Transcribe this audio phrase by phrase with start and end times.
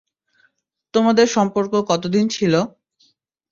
[0.93, 2.53] তোমাদের সম্পর্ক কতদিন ছিল?